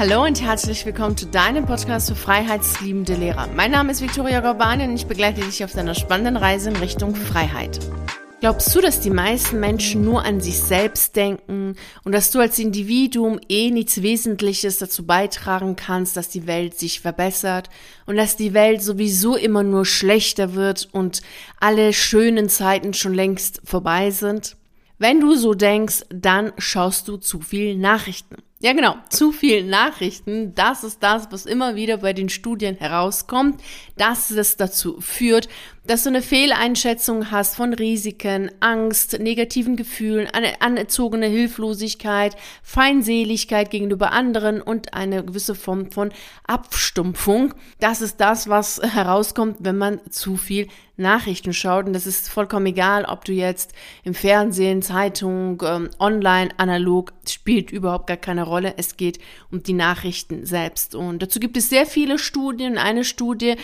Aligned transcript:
Hallo 0.00 0.24
und 0.24 0.40
herzlich 0.40 0.86
willkommen 0.86 1.14
zu 1.14 1.26
deinem 1.26 1.66
Podcast 1.66 2.08
für 2.08 2.14
freiheitsliebende 2.14 3.16
Lehrer. 3.16 3.48
Mein 3.54 3.70
Name 3.70 3.92
ist 3.92 4.00
Viktoria 4.00 4.40
Gorbani 4.40 4.84
und 4.84 4.94
ich 4.94 5.04
begleite 5.04 5.42
dich 5.42 5.62
auf 5.62 5.72
deiner 5.72 5.94
spannenden 5.94 6.38
Reise 6.38 6.70
in 6.70 6.76
Richtung 6.76 7.14
Freiheit. 7.14 7.78
Glaubst 8.40 8.74
du, 8.74 8.80
dass 8.80 9.00
die 9.00 9.10
meisten 9.10 9.60
Menschen 9.60 10.02
nur 10.02 10.24
an 10.24 10.40
sich 10.40 10.58
selbst 10.58 11.16
denken 11.16 11.76
und 12.02 12.12
dass 12.12 12.30
du 12.30 12.38
als 12.38 12.58
Individuum 12.58 13.40
eh 13.50 13.70
nichts 13.70 14.00
Wesentliches 14.00 14.78
dazu 14.78 15.04
beitragen 15.04 15.76
kannst, 15.76 16.16
dass 16.16 16.30
die 16.30 16.46
Welt 16.46 16.78
sich 16.78 17.02
verbessert 17.02 17.68
und 18.06 18.16
dass 18.16 18.38
die 18.38 18.54
Welt 18.54 18.82
sowieso 18.82 19.36
immer 19.36 19.64
nur 19.64 19.84
schlechter 19.84 20.54
wird 20.54 20.88
und 20.92 21.20
alle 21.60 21.92
schönen 21.92 22.48
Zeiten 22.48 22.94
schon 22.94 23.12
längst 23.12 23.60
vorbei 23.64 24.10
sind? 24.10 24.56
Wenn 24.96 25.20
du 25.20 25.34
so 25.34 25.52
denkst, 25.52 26.06
dann 26.08 26.54
schaust 26.56 27.06
du 27.06 27.18
zu 27.18 27.42
viel 27.42 27.76
Nachrichten. 27.76 28.36
Ja, 28.62 28.74
genau. 28.74 28.96
Zu 29.08 29.32
viel 29.32 29.64
Nachrichten. 29.64 30.54
Das 30.54 30.84
ist 30.84 31.02
das, 31.02 31.28
was 31.30 31.46
immer 31.46 31.76
wieder 31.76 31.96
bei 31.96 32.12
den 32.12 32.28
Studien 32.28 32.76
herauskommt, 32.76 33.58
dass 33.96 34.30
es 34.30 34.58
dazu 34.58 35.00
führt, 35.00 35.48
dass 35.86 36.02
du 36.02 36.10
eine 36.10 36.20
Fehleinschätzung 36.20 37.30
hast 37.30 37.56
von 37.56 37.72
Risiken, 37.72 38.50
Angst, 38.60 39.18
negativen 39.18 39.76
Gefühlen, 39.76 40.26
eine 40.26 40.60
anerzogene 40.60 41.26
Hilflosigkeit, 41.26 42.36
Feindseligkeit 42.62 43.70
gegenüber 43.70 44.12
anderen 44.12 44.60
und 44.60 44.92
eine 44.92 45.24
gewisse 45.24 45.54
Form 45.54 45.90
von 45.90 46.12
Abstumpfung. 46.46 47.54
Das 47.78 48.02
ist 48.02 48.20
das, 48.20 48.50
was 48.50 48.78
herauskommt, 48.82 49.56
wenn 49.60 49.78
man 49.78 50.00
zu 50.10 50.36
viel 50.36 50.68
Nachrichten 51.00 51.52
schaut. 51.52 51.86
Und 51.86 51.92
das 51.92 52.06
ist 52.06 52.28
vollkommen 52.28 52.66
egal, 52.66 53.04
ob 53.04 53.24
du 53.24 53.32
jetzt 53.32 53.72
im 54.04 54.14
Fernsehen, 54.14 54.82
Zeitung, 54.82 55.62
ähm, 55.66 55.90
online, 55.98 56.50
analog, 56.56 57.12
spielt 57.28 57.70
überhaupt 57.72 58.06
gar 58.06 58.16
keine 58.16 58.44
Rolle. 58.44 58.74
Es 58.76 58.96
geht 58.96 59.18
um 59.50 59.62
die 59.62 59.72
Nachrichten 59.72 60.46
selbst. 60.46 60.94
Und 60.94 61.22
dazu 61.22 61.40
gibt 61.40 61.56
es 61.56 61.68
sehr 61.68 61.86
viele 61.86 62.18
Studien. 62.18 62.78
Eine 62.78 63.04
Studie, 63.04 63.56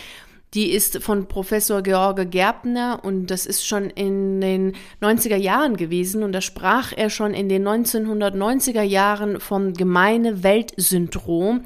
die 0.53 0.71
ist 0.71 1.03
von 1.03 1.27
Professor 1.27 1.81
George 1.81 2.25
Gerbner 2.25 3.01
und 3.03 3.27
das 3.27 3.45
ist 3.45 3.67
schon 3.67 3.89
in 3.89 4.39
den 4.39 4.75
90er 5.01 5.35
Jahren 5.35 5.75
gewesen 5.75 6.23
und 6.23 6.31
da 6.31 6.39
sprach 6.39 6.93
er 6.95 7.09
schon 7.09 7.33
in 7.33 7.49
den 7.49 7.67
1990er 7.67 8.81
Jahren 8.81 9.41
vom 9.41 9.73
gemeine 9.73 10.43
Weltsyndrom 10.43 11.65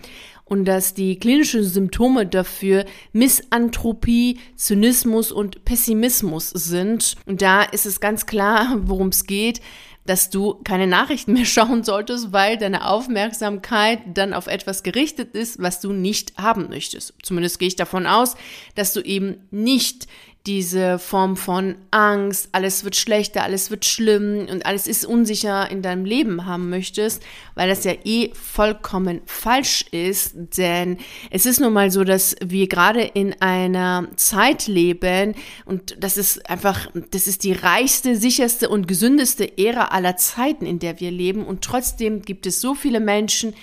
und 0.51 0.65
dass 0.65 0.93
die 0.93 1.17
klinischen 1.17 1.63
Symptome 1.63 2.27
dafür 2.27 2.83
Misanthropie, 3.13 4.37
Zynismus 4.57 5.31
und 5.31 5.63
Pessimismus 5.63 6.49
sind. 6.49 7.15
Und 7.25 7.41
da 7.41 7.63
ist 7.63 7.85
es 7.85 8.01
ganz 8.01 8.25
klar, 8.25 8.77
worum 8.81 9.07
es 9.07 9.25
geht 9.25 9.61
dass 10.03 10.31
du 10.31 10.55
keine 10.63 10.87
Nachrichten 10.87 11.33
mehr 11.33 11.45
schauen 11.45 11.83
solltest, 11.83 12.33
weil 12.33 12.57
deine 12.57 12.87
Aufmerksamkeit 12.87 13.99
dann 14.15 14.33
auf 14.33 14.47
etwas 14.47 14.81
gerichtet 14.81 15.35
ist, 15.35 15.61
was 15.61 15.79
du 15.79 15.93
nicht 15.93 16.35
haben 16.37 16.69
möchtest. 16.69 17.13
Zumindest 17.21 17.59
gehe 17.59 17.67
ich 17.67 17.75
davon 17.75 18.07
aus, 18.07 18.35
dass 18.73 18.93
du 18.93 19.01
eben 19.01 19.47
nicht 19.51 20.07
diese 20.47 20.97
Form 20.97 21.37
von 21.37 21.75
Angst, 21.91 22.49
alles 22.51 22.83
wird 22.83 22.95
schlechter, 22.95 23.43
alles 23.43 23.69
wird 23.69 23.85
schlimm 23.85 24.47
und 24.49 24.65
alles 24.65 24.87
ist 24.87 25.05
unsicher 25.05 25.69
in 25.69 25.83
deinem 25.83 26.03
Leben 26.03 26.47
haben 26.47 26.69
möchtest, 26.69 27.21
weil 27.53 27.69
das 27.69 27.83
ja 27.83 27.93
eh 28.03 28.31
vollkommen 28.33 29.21
falsch 29.27 29.85
ist, 29.91 30.33
denn 30.57 30.97
es 31.29 31.45
ist 31.45 31.59
nun 31.59 31.73
mal 31.73 31.91
so, 31.91 32.03
dass 32.03 32.35
wir 32.43 32.67
gerade 32.67 33.01
in 33.01 33.39
einer 33.39 34.07
Zeit 34.15 34.67
leben 34.67 35.35
und 35.65 35.95
das 35.99 36.17
ist 36.17 36.49
einfach, 36.49 36.89
das 37.11 37.27
ist 37.27 37.43
die 37.43 37.53
reichste, 37.53 38.15
sicherste 38.15 38.69
und 38.69 38.87
gesündeste 38.87 39.59
Ära 39.59 39.85
aller 39.85 40.17
Zeiten, 40.17 40.65
in 40.65 40.79
der 40.79 40.99
wir 40.99 41.11
leben. 41.11 41.45
Und 41.45 41.63
trotzdem 41.63 42.21
gibt 42.21 42.45
es 42.45 42.61
so 42.61 42.73
viele 42.73 42.99
Menschen, 42.99 43.53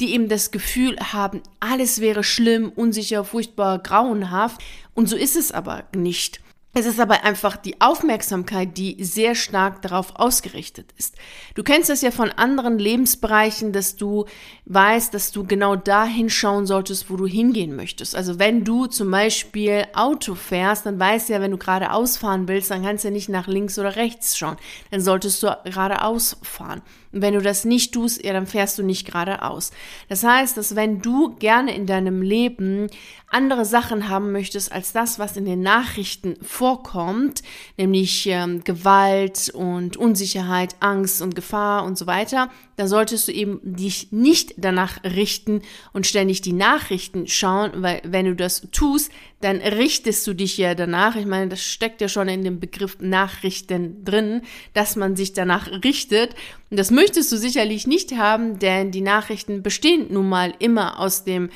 die 0.00 0.12
eben 0.12 0.28
das 0.28 0.50
Gefühl 0.50 0.96
haben, 0.98 1.42
alles 1.60 2.00
wäre 2.00 2.24
schlimm, 2.24 2.72
unsicher, 2.74 3.24
furchtbar, 3.24 3.78
grauenhaft. 3.78 4.60
Und 4.94 5.08
so 5.08 5.16
ist 5.16 5.36
es 5.36 5.52
aber 5.52 5.84
nicht. 5.94 6.40
Es 6.76 6.86
ist 6.86 6.98
aber 6.98 7.22
einfach 7.22 7.56
die 7.56 7.80
Aufmerksamkeit, 7.80 8.76
die 8.76 9.02
sehr 9.04 9.36
stark 9.36 9.80
darauf 9.82 10.16
ausgerichtet 10.16 10.92
ist. 10.98 11.14
Du 11.54 11.62
kennst 11.62 11.88
das 11.88 12.02
ja 12.02 12.10
von 12.10 12.30
anderen 12.30 12.80
Lebensbereichen, 12.80 13.72
dass 13.72 13.94
du 13.94 14.24
weißt, 14.66 15.14
dass 15.14 15.30
du 15.30 15.44
genau 15.44 15.76
da 15.76 16.04
hinschauen 16.04 16.66
solltest, 16.66 17.10
wo 17.10 17.16
du 17.16 17.26
hingehen 17.26 17.76
möchtest. 17.76 18.16
Also 18.16 18.40
wenn 18.40 18.64
du 18.64 18.86
zum 18.86 19.08
Beispiel 19.08 19.84
Auto 19.94 20.34
fährst, 20.34 20.84
dann 20.84 20.98
weißt 20.98 21.28
du 21.28 21.34
ja, 21.34 21.40
wenn 21.40 21.52
du 21.52 21.58
geradeaus 21.58 22.16
fahren 22.16 22.48
willst, 22.48 22.72
dann 22.72 22.82
kannst 22.82 23.04
du 23.04 23.08
ja 23.08 23.12
nicht 23.12 23.28
nach 23.28 23.46
links 23.46 23.78
oder 23.78 23.94
rechts 23.94 24.36
schauen. 24.36 24.56
Dann 24.90 25.00
solltest 25.00 25.44
du 25.44 25.56
geradeaus 25.64 26.38
fahren. 26.42 26.82
Und 27.12 27.22
wenn 27.22 27.34
du 27.34 27.40
das 27.40 27.64
nicht 27.64 27.94
tust, 27.94 28.24
ja, 28.24 28.32
dann 28.32 28.48
fährst 28.48 28.76
du 28.76 28.82
nicht 28.82 29.06
geradeaus. 29.06 29.70
Das 30.08 30.24
heißt, 30.24 30.56
dass 30.56 30.74
wenn 30.74 31.00
du 31.00 31.36
gerne 31.36 31.72
in 31.72 31.86
deinem 31.86 32.20
Leben 32.20 32.88
andere 33.34 33.64
Sachen 33.64 34.08
haben 34.08 34.30
möchtest 34.30 34.70
als 34.70 34.92
das, 34.92 35.18
was 35.18 35.36
in 35.36 35.44
den 35.44 35.60
Nachrichten 35.60 36.36
vorkommt, 36.40 37.42
nämlich 37.76 38.26
ähm, 38.28 38.62
Gewalt 38.62 39.50
und 39.52 39.96
Unsicherheit, 39.96 40.76
Angst 40.78 41.20
und 41.20 41.34
Gefahr 41.34 41.84
und 41.84 41.98
so 41.98 42.06
weiter, 42.06 42.48
dann 42.76 42.86
solltest 42.86 43.26
du 43.26 43.32
eben 43.32 43.60
dich 43.62 44.12
nicht 44.12 44.54
danach 44.56 45.02
richten 45.02 45.62
und 45.92 46.06
ständig 46.06 46.42
die 46.42 46.52
Nachrichten 46.52 47.26
schauen, 47.26 47.72
weil 47.76 48.02
wenn 48.04 48.26
du 48.26 48.36
das 48.36 48.68
tust, 48.70 49.10
dann 49.40 49.56
richtest 49.56 50.26
du 50.26 50.32
dich 50.32 50.56
ja 50.56 50.74
danach. 50.74 51.16
Ich 51.16 51.26
meine, 51.26 51.48
das 51.48 51.62
steckt 51.62 52.00
ja 52.00 52.08
schon 52.08 52.28
in 52.28 52.44
dem 52.44 52.60
Begriff 52.60 52.98
Nachrichten 53.00 54.04
drin, 54.04 54.42
dass 54.72 54.96
man 54.96 55.16
sich 55.16 55.34
danach 55.34 55.68
richtet. 55.84 56.34
Und 56.70 56.78
das 56.78 56.90
möchtest 56.90 57.30
du 57.30 57.36
sicherlich 57.36 57.86
nicht 57.86 58.16
haben, 58.16 58.58
denn 58.58 58.90
die 58.90 59.02
Nachrichten 59.02 59.62
bestehen 59.62 60.06
nun 60.10 60.28
mal 60.28 60.54
immer 60.60 60.98
aus 60.98 61.24
dem 61.24 61.50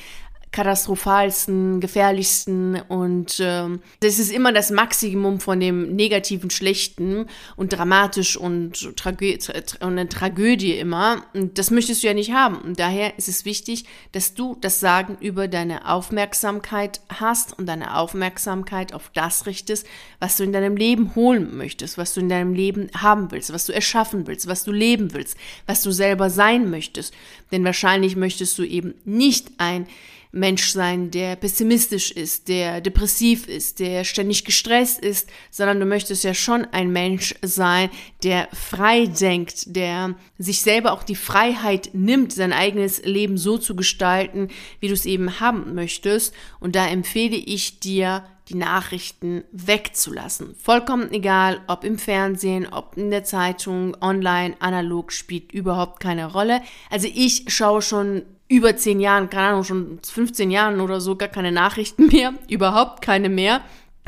katastrophalsten, 0.50 1.80
gefährlichsten 1.80 2.80
und 2.88 3.38
ähm, 3.40 3.80
das 4.00 4.18
ist 4.18 4.32
immer 4.32 4.52
das 4.52 4.70
Maximum 4.70 5.40
von 5.40 5.60
dem 5.60 5.94
negativen, 5.94 6.50
schlechten 6.50 7.26
und 7.56 7.72
dramatisch 7.72 8.36
und, 8.36 8.96
Tragö 8.96 9.36
und 9.80 9.82
eine 9.82 10.08
Tragödie 10.08 10.78
immer. 10.78 11.24
Und 11.34 11.58
das 11.58 11.70
möchtest 11.70 12.02
du 12.02 12.06
ja 12.06 12.14
nicht 12.14 12.32
haben. 12.32 12.56
Und 12.56 12.78
daher 12.78 13.18
ist 13.18 13.28
es 13.28 13.44
wichtig, 13.44 13.84
dass 14.12 14.34
du 14.34 14.56
das 14.60 14.80
Sagen 14.80 15.18
über 15.20 15.48
deine 15.48 15.88
Aufmerksamkeit 15.88 17.00
hast 17.08 17.58
und 17.58 17.66
deine 17.66 17.96
Aufmerksamkeit 17.96 18.94
auf 18.94 19.10
das 19.14 19.46
richtest, 19.46 19.86
was 20.18 20.36
du 20.36 20.44
in 20.44 20.52
deinem 20.52 20.76
Leben 20.76 21.14
holen 21.14 21.56
möchtest, 21.56 21.98
was 21.98 22.14
du 22.14 22.20
in 22.20 22.28
deinem 22.28 22.54
Leben 22.54 22.88
haben 22.96 23.30
willst, 23.30 23.52
was 23.52 23.66
du 23.66 23.72
erschaffen 23.72 24.26
willst, 24.26 24.46
was 24.46 24.64
du 24.64 24.72
leben 24.72 25.12
willst, 25.12 25.36
was 25.66 25.82
du 25.82 25.90
selber 25.90 26.30
sein 26.30 26.70
möchtest. 26.70 27.12
Denn 27.52 27.64
wahrscheinlich 27.64 28.16
möchtest 28.16 28.58
du 28.58 28.64
eben 28.64 28.94
nicht 29.04 29.52
ein 29.58 29.86
Mensch 30.30 30.70
sein, 30.70 31.10
der 31.10 31.36
pessimistisch 31.36 32.10
ist, 32.10 32.48
der 32.48 32.80
depressiv 32.80 33.48
ist, 33.48 33.80
der 33.80 34.04
ständig 34.04 34.44
gestresst 34.44 35.00
ist, 35.00 35.28
sondern 35.50 35.80
du 35.80 35.86
möchtest 35.86 36.24
ja 36.24 36.34
schon 36.34 36.66
ein 36.66 36.90
Mensch 36.92 37.34
sein, 37.42 37.90
der 38.22 38.48
frei 38.52 39.06
denkt, 39.06 39.74
der 39.74 40.16
sich 40.38 40.60
selber 40.60 40.92
auch 40.92 41.02
die 41.02 41.16
Freiheit 41.16 41.90
nimmt, 41.92 42.32
sein 42.32 42.52
eigenes 42.52 43.02
Leben 43.04 43.38
so 43.38 43.58
zu 43.58 43.74
gestalten, 43.74 44.48
wie 44.80 44.88
du 44.88 44.94
es 44.94 45.06
eben 45.06 45.40
haben 45.40 45.74
möchtest. 45.74 46.34
Und 46.60 46.76
da 46.76 46.86
empfehle 46.86 47.36
ich 47.36 47.80
dir, 47.80 48.24
die 48.48 48.56
Nachrichten 48.56 49.44
wegzulassen. 49.52 50.54
Vollkommen 50.60 51.12
egal, 51.12 51.60
ob 51.66 51.84
im 51.84 51.98
Fernsehen, 51.98 52.66
ob 52.70 52.96
in 52.96 53.10
der 53.10 53.24
Zeitung, 53.24 53.96
online, 54.00 54.56
analog, 54.60 55.12
spielt 55.12 55.52
überhaupt 55.52 56.00
keine 56.00 56.32
Rolle. 56.32 56.60
Also 56.90 57.08
ich 57.12 57.44
schaue 57.48 57.82
schon 57.82 58.22
über 58.48 58.76
zehn 58.76 59.00
Jahren, 59.00 59.28
keine 59.28 59.48
Ahnung, 59.48 59.64
schon 59.64 60.00
15 60.02 60.50
Jahren 60.50 60.80
oder 60.80 61.00
so 61.00 61.16
gar 61.16 61.28
keine 61.28 61.52
Nachrichten 61.52 62.06
mehr, 62.12 62.34
überhaupt 62.48 63.02
keine 63.02 63.28
mehr. 63.28 63.60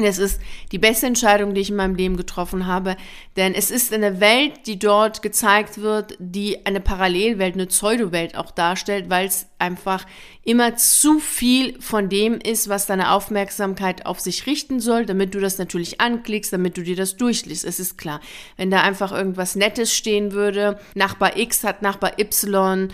Das 0.05 0.19
ist 0.19 0.41
die 0.72 0.78
beste 0.78 1.06
Entscheidung, 1.06 1.55
die 1.55 1.61
ich 1.61 1.71
in 1.71 1.77
meinem 1.77 1.94
Leben 1.94 2.16
getroffen 2.16 2.66
habe, 2.66 2.97
denn 3.37 3.55
es 3.55 3.71
ist 3.71 3.93
eine 3.93 4.21
Welt, 4.21 4.66
die 4.66 4.78
dort 4.78 5.22
gezeigt 5.22 5.81
wird, 5.81 6.16
die 6.19 6.65
eine 6.66 6.81
Parallelwelt, 6.81 7.55
eine 7.55 7.66
Pseudo-Welt 7.66 8.37
auch 8.37 8.50
darstellt, 8.50 9.10
weil 9.10 9.27
es 9.27 9.47
einfach 9.59 10.06
immer 10.43 10.77
zu 10.77 11.19
viel 11.19 11.80
von 11.80 12.09
dem 12.09 12.39
ist, 12.39 12.69
was 12.69 12.86
deine 12.86 13.13
Aufmerksamkeit 13.13 14.07
auf 14.07 14.21
sich 14.21 14.47
richten 14.47 14.80
soll, 14.80 15.07
damit 15.07 15.34
du 15.34 15.41
das 15.41 15.59
natürlich 15.59 16.01
anklickst, 16.01 16.53
damit 16.53 16.77
du 16.77 16.83
dir 16.83 16.97
das 16.97 17.16
durchliest. 17.16 17.65
Es 17.65 17.78
ist 17.78 17.98
klar, 17.98 18.21
wenn 18.57 18.71
da 18.71 18.80
einfach 18.80 19.13
irgendwas 19.13 19.54
Nettes 19.54 19.95
stehen 19.95 20.33
würde, 20.33 20.78
Nachbar 20.95 21.36
X 21.36 21.63
hat 21.65 21.83
Nachbar 21.83 22.19
Y 22.19 22.89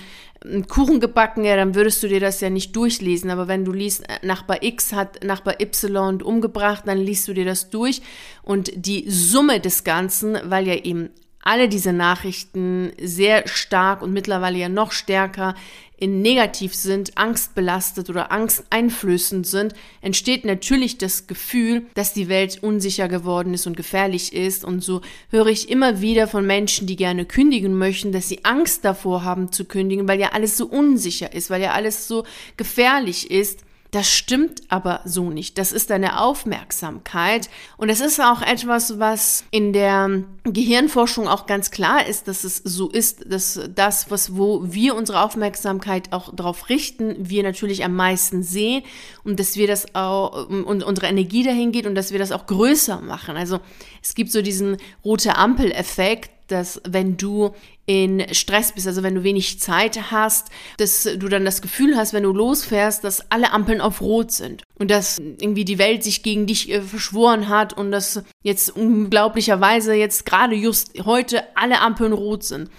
einen 0.47 0.67
Kuchen 0.67 1.01
gebacken, 1.01 1.45
ja, 1.45 1.57
dann 1.57 1.75
würdest 1.75 2.03
du 2.03 2.09
dir 2.09 2.21
das 2.21 2.41
ja 2.41 2.51
nicht 2.51 2.75
durchlesen. 2.77 3.31
Aber 3.31 3.49
wenn 3.49 3.65
du 3.65 3.73
liest, 3.73 4.09
äh, 4.09 4.25
Nachbar 4.27 4.63
X 4.63 4.93
hat 4.93 5.25
Nachbar 5.25 5.61
Y 5.61 6.23
umgebracht, 6.23 6.85
dann 6.87 6.99
liest 6.99 7.29
du 7.29 7.35
dir 7.35 7.45
das 7.45 7.71
durch. 7.71 8.03
Und 8.43 8.71
die 8.75 9.11
Summe 9.11 9.61
des 9.61 9.85
Ganzen, 9.85 10.39
weil 10.45 10.67
ja 10.67 10.75
eben 10.75 11.11
alle 11.47 11.69
diese 11.69 11.93
Nachrichten 11.93 12.93
sehr 13.01 13.47
stark 13.47 14.03
und 14.03 14.13
mittlerweile 14.13 14.59
ja 14.59 14.69
noch 14.69 14.91
stärker 14.91 15.55
in 15.99 16.21
negativ 16.21 16.75
sind, 16.75 17.17
angstbelastet 17.17 18.11
oder 18.11 18.31
angsteinflößend 18.31 19.47
sind, 19.47 19.75
entsteht 20.03 20.45
natürlich 20.45 20.99
das 20.99 21.27
Gefühl, 21.27 21.87
dass 21.95 22.13
die 22.13 22.29
Welt 22.29 22.63
unsicher 22.63 23.09
geworden 23.09 23.55
ist 23.55 23.67
und 23.67 23.77
gefährlich 23.77 24.35
ist. 24.35 24.65
Und 24.65 24.85
so 24.85 25.01
höre 25.31 25.47
ich 25.47 25.71
immer 25.71 26.01
wieder 26.01 26.29
von 26.29 26.47
Menschen, 26.47 26.87
die 26.87 26.97
gerne 26.97 27.25
kündigen 27.25 27.79
möchten, 27.79 28.13
dass 28.13 28.29
sie 28.29 28.45
Angst 28.45 28.85
davor 28.85 29.25
haben 29.25 29.53
zu 29.53 29.65
kündigen, 29.65 30.07
weil 30.07 30.21
ja 30.21 30.33
alles 30.33 30.57
so 30.57 30.67
unsicher 30.67 31.33
ist, 31.33 31.49
weil 31.49 31.63
ja 31.63 31.73
alles 31.73 32.07
so 32.07 32.25
gefährlich 32.57 33.31
ist. 33.31 33.61
Das 33.97 34.11
stimmt 34.11 34.61
aber 34.69 35.01
so 35.07 35.31
nicht. 35.31 35.57
Das 35.57 35.73
ist 35.73 35.89
deine 35.89 36.21
Aufmerksamkeit. 36.21 37.49
Und 37.79 37.89
es 37.89 38.01
ist 38.01 38.21
auch 38.21 38.43
etwas, 38.43 38.99
was 38.99 39.45
in 39.51 39.73
der 39.73 40.23
Gehirnforschung 40.45 41.27
auch 41.27 41.47
ganz 41.47 41.71
klar 41.71 42.07
ist, 42.07 42.29
dass 42.29 42.45
es 42.45 42.59
so 42.59 42.91
ist, 42.91 43.25
dass 43.33 43.59
das, 43.75 44.11
was, 44.11 44.37
wo 44.37 44.61
wir 44.67 44.97
unsere 44.97 45.23
Aufmerksamkeit 45.23 46.13
auch 46.13 46.35
darauf 46.35 46.69
richten, 46.69 47.17
wir 47.31 47.43
natürlich 47.43 47.85
am 47.85 47.97
meisten 47.97 48.43
sehen 48.43 48.83
und 49.25 49.41
dass 49.41 49.57
wir 49.57 49.67
das 49.67 49.95
auch, 49.95 50.47
und 50.51 50.83
unsere 50.83 51.07
Energie 51.07 51.43
dahin 51.43 51.73
geht 51.73 51.87
und 51.87 51.95
dass 51.95 52.13
wir 52.13 52.19
das 52.19 52.33
auch 52.33 52.45
größer 52.45 53.01
machen. 53.01 53.39
Also 53.39 53.61
es 54.03 54.15
gibt 54.15 54.31
so 54.31 54.43
diesen 54.43 54.77
rote 55.07 55.37
Ampel-Effekt, 55.37 56.36
dass 56.49 56.81
wenn 56.89 57.17
du 57.17 57.55
in 57.87 58.27
Stress 58.35 58.73
bist, 58.73 58.87
also 58.87 59.03
wenn 59.03 59.15
du 59.15 59.23
wenig 59.23 59.61
Zeit 59.61 60.11
hast, 60.11 60.49
dass 60.79 61.05
du 61.05 61.29
dann 61.29 61.45
das 61.45 61.63
Gefühl 61.63 61.97
hast, 61.97 62.13
wenn 62.13 62.25
du 62.25 62.33
losfährst, 62.33 63.05
dass 63.05 63.31
alle 63.31 63.53
Ampeln 63.53 63.81
auf 63.81 64.01
Rot 64.01 64.33
sind 64.33 64.63
und 64.79 64.91
dass 64.91 65.19
irgendwie 65.19 65.65
die 65.65 65.79
Welt 65.79 66.03
sich 66.03 66.23
gegen 66.23 66.47
dich 66.47 66.71
äh, 66.71 66.83
verschworen 66.83 67.49
hat 67.49 67.73
und 67.73 67.93
dass 67.93 68.23
jetzt 68.43 68.77
unglaublicherweise 68.77 69.95
jetzt 69.95 70.27
gerade 70.27 70.55
just 70.55 71.05
heute 71.05 71.45
alle 71.57 71.81
Ampeln 71.81 72.13
rot 72.13 72.45
sind. 72.45 72.71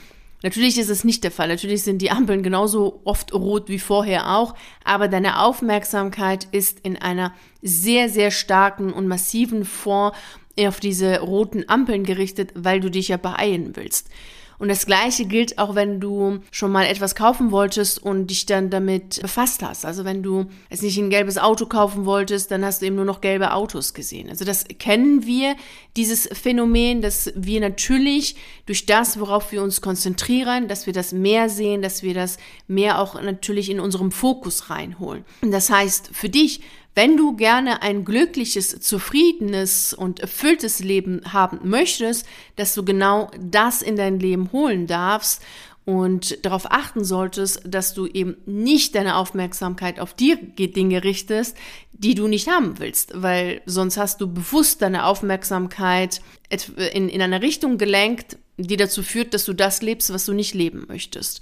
Natürlich 0.44 0.78
ist 0.78 0.90
es 0.90 1.04
nicht 1.04 1.24
der 1.24 1.32
Fall. 1.32 1.48
Natürlich 1.48 1.84
sind 1.84 2.02
die 2.02 2.12
Ampeln 2.12 2.44
genauso 2.44 3.02
oft 3.06 3.34
rot 3.34 3.70
wie 3.70 3.80
vorher 3.80 4.38
auch, 4.38 4.54
aber 4.84 5.08
deine 5.08 5.42
Aufmerksamkeit 5.42 6.48
ist 6.52 6.80
in 6.82 6.96
einer 6.96 7.34
sehr, 7.62 8.08
sehr 8.10 8.30
starken 8.30 8.94
und 8.94 9.08
massiven 9.08 9.66
Form 9.66 10.14
auf 10.60 10.80
diese 10.80 11.20
roten 11.20 11.68
Ampeln 11.68 12.04
gerichtet, 12.04 12.52
weil 12.56 12.80
du 12.80 12.90
dich 12.90 13.10
ja 13.10 13.18
beeilen 13.18 13.76
willst. 13.76 14.10
Und 14.60 14.70
das 14.70 14.88
Gleiche 14.88 15.26
gilt 15.26 15.60
auch, 15.60 15.76
wenn 15.76 16.00
du 16.00 16.40
schon 16.52 16.72
mal 16.72 16.86
etwas 16.86 17.14
kaufen 17.14 17.52
wolltest 17.52 18.02
und 18.02 18.28
dich 18.28 18.48
dann 18.48 18.70
damit 18.72 19.22
befasst 19.22 19.62
hast. 19.62 19.86
Also 19.86 20.04
wenn 20.04 20.24
du 20.24 20.46
es 20.70 20.82
nicht 20.82 20.98
ein 20.98 21.12
gelbes 21.12 21.38
Auto 21.38 21.68
kaufen 21.68 22.06
wolltest, 22.06 22.50
dann 22.50 22.66
hast 22.66 22.82
du 22.82 22.88
eben 22.88 22.96
nur 22.96 23.06
noch 23.06 23.22
gelbe 23.22 23.54
Autos 23.54 23.94
gesehen. 23.94 24.30
Also 24.30 24.46
das 24.46 24.66
kennen 24.80 25.26
wir, 25.26 25.56
dieses 25.96 26.28
Phänomen, 26.32 27.02
dass 27.02 27.32
wir 27.36 27.60
natürlich 27.60 28.36
durch 28.66 28.88
das, 28.88 29.20
worauf 29.20 29.52
wir 29.52 29.62
uns 29.62 29.82
konzentrieren, 29.82 30.68
dass 30.68 30.88
wir 30.88 30.94
das 30.94 31.12
mehr 31.12 31.50
sehen, 31.50 31.84
dass 31.84 32.02
wir 32.02 32.16
das 32.16 32.38
mehr 32.68 33.00
auch 33.00 33.22
natürlich 33.22 33.70
in 33.70 33.80
unserem 33.80 34.12
Fokus 34.12 34.72
reinholen. 34.72 35.24
Und 35.42 35.52
das 35.52 35.70
heißt, 35.70 36.10
für 36.14 36.30
dich 36.30 36.62
wenn 36.98 37.16
du 37.16 37.36
gerne 37.36 37.84
ein 37.84 38.06
glückliches, 38.06 38.80
zufriedenes 38.80 39.94
und 39.94 40.20
erfülltes 40.20 40.80
Leben 40.80 41.22
haben 41.32 41.60
möchtest, 41.70 42.26
dass 42.56 42.74
du 42.74 42.84
genau 42.84 43.30
das 43.40 43.84
in 43.84 43.96
dein 43.96 44.20
Leben 44.20 44.52
holen 44.52 44.88
darfst 44.88 45.44
und 45.86 46.44
darauf 46.44 46.72
achten 46.72 47.04
solltest, 47.04 47.62
dass 47.66 47.94
du 47.94 48.08
eben 48.08 48.38
nicht 48.48 48.96
deine 48.96 49.16
Aufmerksamkeit 49.16 50.00
auf 50.00 50.16
die 50.16 50.38
Dinge 50.58 51.04
richtest, 51.04 51.56
die 51.92 52.16
du 52.16 52.28
nicht 52.28 52.50
haben 52.50 52.80
willst, 52.80 53.12
weil 53.14 53.62
sonst 53.68 53.98
hast 53.98 54.20
du 54.20 54.34
bewusst 54.34 54.82
deine 54.82 55.06
Aufmerksamkeit 55.06 56.22
in, 56.94 57.10
in 57.10 57.22
eine 57.22 57.44
Richtung 57.44 57.78
gelenkt, 57.78 58.38
die 58.58 58.76
dazu 58.76 59.04
führt, 59.04 59.36
dass 59.36 59.46
du 59.46 59.54
das 59.54 59.84
lebst, 59.84 60.12
was 60.12 60.26
du 60.26 60.34
nicht 60.34 60.56
leben 60.56 60.86
möchtest. 60.88 61.42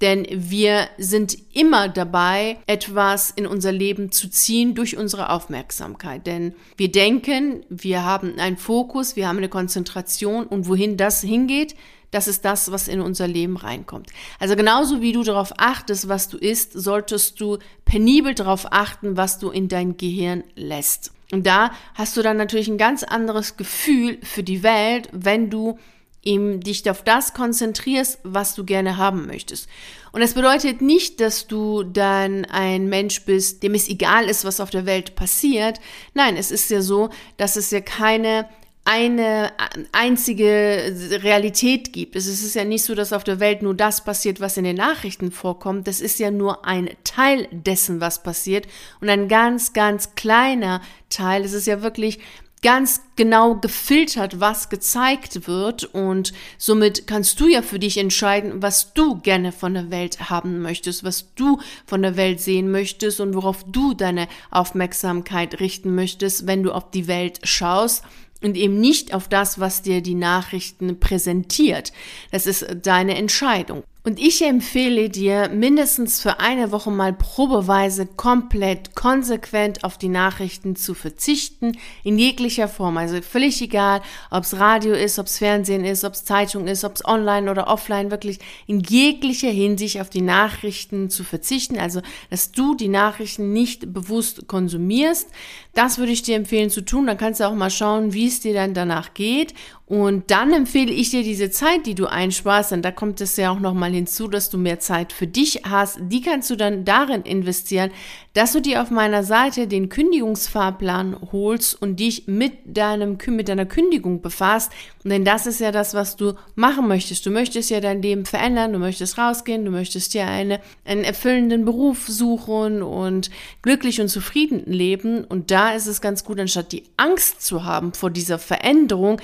Denn 0.00 0.26
wir 0.30 0.88
sind 0.96 1.36
immer 1.52 1.88
dabei, 1.88 2.56
etwas 2.66 3.30
in 3.30 3.46
unser 3.46 3.72
Leben 3.72 4.12
zu 4.12 4.30
ziehen 4.30 4.74
durch 4.74 4.96
unsere 4.96 5.30
Aufmerksamkeit. 5.30 6.26
Denn 6.26 6.54
wir 6.76 6.90
denken, 6.90 7.64
wir 7.68 8.04
haben 8.04 8.38
einen 8.38 8.56
Fokus, 8.56 9.16
wir 9.16 9.28
haben 9.28 9.38
eine 9.38 9.50
Konzentration 9.50 10.46
und 10.46 10.68
wohin 10.68 10.96
das 10.96 11.20
hingeht, 11.20 11.74
das 12.10 12.26
ist 12.26 12.44
das, 12.44 12.72
was 12.72 12.88
in 12.88 13.00
unser 13.00 13.28
Leben 13.28 13.56
reinkommt. 13.56 14.10
Also 14.38 14.56
genauso 14.56 15.00
wie 15.00 15.12
du 15.12 15.22
darauf 15.22 15.52
achtest, 15.58 16.08
was 16.08 16.28
du 16.28 16.38
isst, 16.38 16.72
solltest 16.72 17.40
du 17.40 17.58
penibel 17.84 18.34
darauf 18.34 18.72
achten, 18.72 19.16
was 19.16 19.38
du 19.38 19.50
in 19.50 19.68
dein 19.68 19.96
Gehirn 19.96 20.42
lässt. 20.56 21.12
Und 21.32 21.46
da 21.46 21.70
hast 21.94 22.16
du 22.16 22.22
dann 22.22 22.36
natürlich 22.36 22.68
ein 22.68 22.78
ganz 22.78 23.04
anderes 23.04 23.56
Gefühl 23.56 24.18
für 24.22 24.42
die 24.42 24.62
Welt, 24.64 25.08
wenn 25.12 25.50
du 25.50 25.78
eben 26.22 26.60
dich 26.60 26.88
auf 26.90 27.02
das 27.02 27.34
konzentrierst, 27.34 28.18
was 28.22 28.54
du 28.54 28.64
gerne 28.64 28.96
haben 28.96 29.26
möchtest. 29.26 29.68
Und 30.12 30.20
das 30.20 30.34
bedeutet 30.34 30.82
nicht, 30.82 31.20
dass 31.20 31.46
du 31.46 31.82
dann 31.82 32.44
ein 32.46 32.88
Mensch 32.88 33.24
bist, 33.24 33.62
dem 33.62 33.74
es 33.74 33.88
egal 33.88 34.28
ist, 34.28 34.44
was 34.44 34.60
auf 34.60 34.70
der 34.70 34.86
Welt 34.86 35.14
passiert. 35.14 35.80
Nein, 36.14 36.36
es 36.36 36.50
ist 36.50 36.70
ja 36.70 36.82
so, 36.82 37.10
dass 37.36 37.56
es 37.56 37.70
ja 37.70 37.80
keine 37.80 38.48
eine 38.84 39.52
einzige 39.92 40.92
Realität 41.22 41.92
gibt. 41.92 42.16
Es 42.16 42.26
ist 42.26 42.54
ja 42.54 42.64
nicht 42.64 42.82
so, 42.82 42.94
dass 42.94 43.12
auf 43.12 43.24
der 43.24 43.38
Welt 43.38 43.62
nur 43.62 43.74
das 43.74 44.04
passiert, 44.04 44.40
was 44.40 44.56
in 44.56 44.64
den 44.64 44.76
Nachrichten 44.76 45.30
vorkommt. 45.30 45.86
Das 45.86 46.00
ist 46.00 46.18
ja 46.18 46.30
nur 46.30 46.64
ein 46.64 46.90
Teil 47.04 47.46
dessen, 47.52 48.00
was 48.00 48.22
passiert 48.22 48.66
und 49.00 49.08
ein 49.08 49.28
ganz, 49.28 49.74
ganz 49.74 50.14
kleiner 50.14 50.80
Teil. 51.08 51.44
Es 51.44 51.52
ist 51.52 51.66
ja 51.66 51.82
wirklich 51.82 52.18
ganz 52.62 53.02
genau 53.16 53.54
gefiltert, 53.54 54.40
was 54.40 54.68
gezeigt 54.68 55.46
wird 55.46 55.84
und 55.84 56.32
somit 56.58 57.06
kannst 57.06 57.40
du 57.40 57.46
ja 57.48 57.62
für 57.62 57.78
dich 57.78 57.96
entscheiden, 57.96 58.62
was 58.62 58.92
du 58.92 59.16
gerne 59.16 59.52
von 59.52 59.74
der 59.74 59.90
Welt 59.90 60.30
haben 60.30 60.60
möchtest, 60.60 61.02
was 61.04 61.34
du 61.34 61.58
von 61.86 62.02
der 62.02 62.16
Welt 62.16 62.40
sehen 62.40 62.70
möchtest 62.70 63.20
und 63.20 63.34
worauf 63.34 63.64
du 63.64 63.94
deine 63.94 64.28
Aufmerksamkeit 64.50 65.60
richten 65.60 65.94
möchtest, 65.94 66.46
wenn 66.46 66.62
du 66.62 66.72
auf 66.72 66.90
die 66.90 67.06
Welt 67.06 67.40
schaust 67.44 68.04
und 68.42 68.56
eben 68.56 68.78
nicht 68.78 69.14
auf 69.14 69.28
das, 69.28 69.58
was 69.58 69.82
dir 69.82 70.02
die 70.02 70.14
Nachrichten 70.14 71.00
präsentiert. 71.00 71.92
Das 72.30 72.46
ist 72.46 72.66
deine 72.82 73.16
Entscheidung. 73.16 73.84
Und 74.02 74.18
ich 74.18 74.42
empfehle 74.42 75.10
dir, 75.10 75.50
mindestens 75.50 76.22
für 76.22 76.40
eine 76.40 76.72
Woche 76.72 76.90
mal 76.90 77.12
probeweise 77.12 78.06
komplett 78.06 78.94
konsequent 78.94 79.84
auf 79.84 79.98
die 79.98 80.08
Nachrichten 80.08 80.74
zu 80.74 80.94
verzichten, 80.94 81.76
in 82.02 82.18
jeglicher 82.18 82.66
Form. 82.66 82.96
Also 82.96 83.20
völlig 83.20 83.60
egal, 83.60 84.00
ob 84.30 84.44
es 84.44 84.58
Radio 84.58 84.94
ist, 84.94 85.18
ob 85.18 85.26
es 85.26 85.36
Fernsehen 85.36 85.84
ist, 85.84 86.04
ob 86.04 86.14
es 86.14 86.24
Zeitung 86.24 86.66
ist, 86.66 86.82
ob 86.82 86.94
es 86.94 87.04
online 87.04 87.50
oder 87.50 87.68
offline, 87.68 88.10
wirklich 88.10 88.38
in 88.66 88.80
jeglicher 88.80 89.50
Hinsicht 89.50 90.00
auf 90.00 90.08
die 90.08 90.22
Nachrichten 90.22 91.10
zu 91.10 91.22
verzichten. 91.22 91.78
Also, 91.78 92.00
dass 92.30 92.52
du 92.52 92.74
die 92.74 92.88
Nachrichten 92.88 93.52
nicht 93.52 93.92
bewusst 93.92 94.48
konsumierst. 94.48 95.28
Das 95.74 95.98
würde 95.98 96.12
ich 96.12 96.22
dir 96.22 96.36
empfehlen 96.36 96.70
zu 96.70 96.80
tun. 96.80 97.06
Dann 97.06 97.18
kannst 97.18 97.40
du 97.40 97.44
auch 97.44 97.54
mal 97.54 97.70
schauen, 97.70 98.14
wie 98.14 98.28
es 98.28 98.40
dir 98.40 98.54
dann 98.54 98.72
danach 98.72 99.12
geht 99.12 99.52
und 99.90 100.30
dann 100.30 100.52
empfehle 100.52 100.92
ich 100.92 101.10
dir 101.10 101.24
diese 101.24 101.50
Zeit, 101.50 101.84
die 101.84 101.96
du 101.96 102.06
einsparst, 102.06 102.70
und 102.70 102.82
da 102.82 102.92
kommt 102.92 103.20
es 103.20 103.36
ja 103.36 103.50
auch 103.50 103.58
nochmal 103.58 103.90
hinzu, 103.90 104.28
dass 104.28 104.48
du 104.48 104.56
mehr 104.56 104.78
Zeit 104.78 105.12
für 105.12 105.26
dich 105.26 105.62
hast. 105.68 105.98
Die 106.00 106.20
kannst 106.20 106.48
du 106.48 106.54
dann 106.54 106.84
darin 106.84 107.22
investieren, 107.22 107.90
dass 108.32 108.52
du 108.52 108.60
dir 108.60 108.82
auf 108.82 108.92
meiner 108.92 109.24
Seite 109.24 109.66
den 109.66 109.88
Kündigungsfahrplan 109.88 111.16
holst 111.32 111.82
und 111.82 111.98
dich 111.98 112.28
mit 112.28 112.52
deinem, 112.64 113.18
mit 113.26 113.48
deiner 113.48 113.66
Kündigung 113.66 114.22
befasst. 114.22 114.70
Denn 115.02 115.24
das 115.24 115.46
ist 115.46 115.58
ja 115.58 115.72
das, 115.72 115.94
was 115.94 116.14
du 116.14 116.34
machen 116.54 116.86
möchtest. 116.86 117.26
Du 117.26 117.30
möchtest 117.30 117.70
ja 117.70 117.80
dein 117.80 118.00
Leben 118.00 118.26
verändern, 118.26 118.72
du 118.72 118.78
möchtest 118.78 119.18
rausgehen, 119.18 119.64
du 119.64 119.72
möchtest 119.72 120.14
dir 120.14 120.26
eine, 120.26 120.60
einen 120.84 121.02
erfüllenden 121.02 121.64
Beruf 121.64 122.06
suchen 122.06 122.82
und 122.82 123.30
glücklich 123.62 124.00
und 124.00 124.08
zufrieden 124.08 124.62
leben. 124.66 125.24
Und 125.24 125.50
da 125.50 125.72
ist 125.72 125.88
es 125.88 126.00
ganz 126.00 126.22
gut, 126.22 126.38
anstatt 126.38 126.70
die 126.70 126.84
Angst 126.96 127.42
zu 127.44 127.64
haben 127.64 127.94
vor 127.94 128.10
dieser 128.10 128.38
Veränderung, 128.38 129.20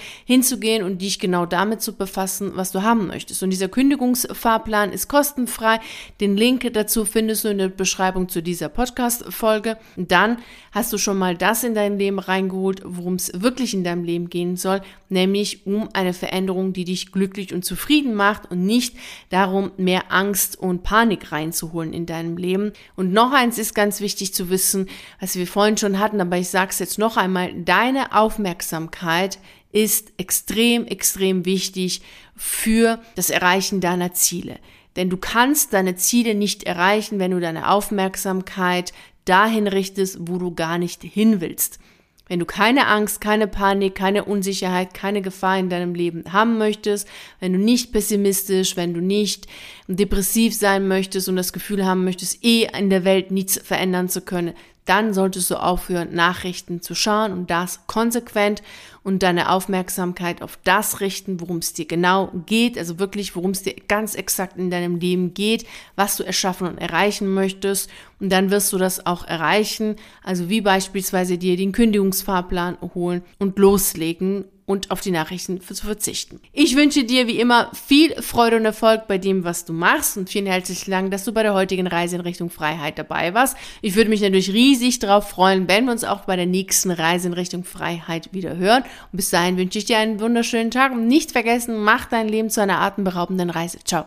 hinzugehen 0.56 0.82
und 0.82 1.02
dich 1.02 1.18
genau 1.18 1.46
damit 1.46 1.82
zu 1.82 1.94
befassen, 1.94 2.52
was 2.54 2.72
du 2.72 2.82
haben 2.82 3.06
möchtest. 3.08 3.42
Und 3.42 3.50
dieser 3.50 3.68
Kündigungsfahrplan 3.68 4.92
ist 4.92 5.08
kostenfrei. 5.08 5.80
Den 6.20 6.36
Link 6.36 6.66
dazu 6.72 7.04
findest 7.04 7.44
du 7.44 7.48
in 7.48 7.58
der 7.58 7.68
Beschreibung 7.68 8.28
zu 8.28 8.42
dieser 8.42 8.68
Podcast. 8.68 8.86
Podcast-Folge. 8.86 9.76
Dann 9.96 10.38
hast 10.72 10.92
du 10.92 10.98
schon 10.98 11.18
mal 11.18 11.36
das 11.36 11.64
in 11.64 11.74
dein 11.74 11.98
Leben 11.98 12.18
reingeholt, 12.18 12.82
worum 12.84 13.14
es 13.14 13.30
wirklich 13.34 13.74
in 13.74 13.84
deinem 13.84 14.04
Leben 14.04 14.30
gehen 14.30 14.56
soll, 14.56 14.80
nämlich 15.08 15.66
um 15.66 15.88
eine 15.92 16.12
Veränderung, 16.12 16.72
die 16.72 16.84
dich 16.84 17.12
glücklich 17.12 17.52
und 17.52 17.64
zufrieden 17.64 18.14
macht 18.14 18.50
und 18.50 18.64
nicht 18.64 18.96
darum, 19.30 19.70
mehr 19.76 20.12
Angst 20.12 20.58
und 20.58 20.82
Panik 20.82 21.32
reinzuholen 21.32 21.92
in 21.92 22.06
deinem 22.06 22.36
Leben. 22.36 22.72
Und 22.94 23.12
noch 23.12 23.32
eins 23.32 23.58
ist 23.58 23.74
ganz 23.74 24.00
wichtig 24.00 24.32
zu 24.34 24.50
wissen, 24.50 24.88
was 25.20 25.36
wir 25.36 25.46
vorhin 25.46 25.76
schon 25.76 25.98
hatten, 25.98 26.20
aber 26.20 26.38
ich 26.38 26.48
sage 26.48 26.70
es 26.70 26.78
jetzt 26.78 26.98
noch 26.98 27.16
einmal, 27.16 27.52
deine 27.54 28.12
Aufmerksamkeit 28.12 29.38
ist 29.76 30.14
extrem, 30.16 30.86
extrem 30.86 31.44
wichtig 31.44 32.00
für 32.34 32.98
das 33.14 33.28
Erreichen 33.28 33.82
deiner 33.82 34.14
Ziele. 34.14 34.58
Denn 34.96 35.10
du 35.10 35.18
kannst 35.18 35.74
deine 35.74 35.96
Ziele 35.96 36.34
nicht 36.34 36.62
erreichen, 36.62 37.18
wenn 37.18 37.32
du 37.32 37.40
deine 37.40 37.70
Aufmerksamkeit 37.70 38.94
dahin 39.26 39.66
richtest, 39.66 40.16
wo 40.20 40.38
du 40.38 40.54
gar 40.54 40.78
nicht 40.78 41.02
hin 41.02 41.42
willst. 41.42 41.78
Wenn 42.26 42.38
du 42.38 42.46
keine 42.46 42.86
Angst, 42.86 43.20
keine 43.20 43.46
Panik, 43.46 43.94
keine 43.94 44.24
Unsicherheit, 44.24 44.94
keine 44.94 45.20
Gefahr 45.20 45.58
in 45.58 45.68
deinem 45.68 45.94
Leben 45.94 46.32
haben 46.32 46.56
möchtest, 46.56 47.06
wenn 47.38 47.52
du 47.52 47.58
nicht 47.58 47.92
pessimistisch, 47.92 48.78
wenn 48.78 48.94
du 48.94 49.02
nicht 49.02 49.46
depressiv 49.88 50.54
sein 50.54 50.88
möchtest 50.88 51.28
und 51.28 51.36
das 51.36 51.52
Gefühl 51.52 51.84
haben 51.84 52.02
möchtest, 52.02 52.42
eh 52.42 52.66
in 52.76 52.88
der 52.88 53.04
Welt 53.04 53.30
nichts 53.30 53.60
verändern 53.62 54.08
zu 54.08 54.22
können, 54.22 54.54
dann 54.86 55.12
solltest 55.12 55.50
du 55.50 55.56
aufhören, 55.56 56.14
Nachrichten 56.14 56.80
zu 56.80 56.94
schauen 56.94 57.32
und 57.32 57.50
das 57.50 57.80
konsequent 57.86 58.62
und 59.02 59.22
deine 59.22 59.50
Aufmerksamkeit 59.50 60.42
auf 60.42 60.58
das 60.64 61.00
richten, 61.00 61.40
worum 61.40 61.58
es 61.58 61.72
dir 61.72 61.86
genau 61.86 62.32
geht, 62.46 62.78
also 62.78 62.98
wirklich, 62.98 63.36
worum 63.36 63.50
es 63.50 63.62
dir 63.62 63.74
ganz 63.86 64.14
exakt 64.14 64.56
in 64.56 64.70
deinem 64.70 64.96
Leben 64.96 65.34
geht, 65.34 65.66
was 65.94 66.16
du 66.16 66.24
erschaffen 66.24 66.68
und 66.68 66.78
erreichen 66.78 67.32
möchtest. 67.32 67.90
Und 68.20 68.30
dann 68.30 68.50
wirst 68.50 68.72
du 68.72 68.78
das 68.78 69.04
auch 69.04 69.26
erreichen, 69.26 69.96
also 70.22 70.48
wie 70.48 70.60
beispielsweise 70.60 71.38
dir 71.38 71.56
den 71.56 71.72
Kündigungsfahrplan 71.72 72.78
holen 72.94 73.22
und 73.38 73.58
loslegen 73.58 74.46
und 74.66 74.90
auf 74.90 75.00
die 75.00 75.12
Nachrichten 75.12 75.60
zu 75.60 75.74
verzichten. 75.74 76.40
Ich 76.52 76.76
wünsche 76.76 77.04
dir 77.04 77.28
wie 77.28 77.38
immer 77.38 77.70
viel 77.72 78.20
Freude 78.20 78.56
und 78.56 78.64
Erfolg 78.64 79.06
bei 79.06 79.16
dem, 79.16 79.44
was 79.44 79.64
du 79.64 79.72
machst 79.72 80.16
und 80.16 80.28
vielen 80.28 80.46
herzlichen 80.46 80.90
Dank, 80.90 81.10
dass 81.12 81.24
du 81.24 81.32
bei 81.32 81.44
der 81.44 81.54
heutigen 81.54 81.86
Reise 81.86 82.16
in 82.16 82.20
Richtung 82.20 82.50
Freiheit 82.50 82.98
dabei 82.98 83.32
warst. 83.32 83.56
Ich 83.80 83.94
würde 83.94 84.10
mich 84.10 84.20
natürlich 84.20 84.52
riesig 84.52 84.98
darauf 84.98 85.30
freuen, 85.30 85.68
wenn 85.68 85.84
wir 85.84 85.92
uns 85.92 86.04
auch 86.04 86.22
bei 86.22 86.36
der 86.36 86.46
nächsten 86.46 86.90
Reise 86.90 87.28
in 87.28 87.34
Richtung 87.34 87.64
Freiheit 87.64 88.30
wieder 88.32 88.56
hören. 88.56 88.82
Und 89.12 89.16
bis 89.16 89.30
dahin 89.30 89.56
wünsche 89.56 89.78
ich 89.78 89.84
dir 89.84 89.98
einen 89.98 90.20
wunderschönen 90.20 90.72
Tag 90.72 90.92
und 90.92 91.06
nicht 91.06 91.30
vergessen, 91.30 91.78
mach 91.78 92.06
dein 92.06 92.28
Leben 92.28 92.50
zu 92.50 92.60
einer 92.60 92.80
atemberaubenden 92.80 93.50
Reise. 93.50 93.78
Ciao. 93.84 94.04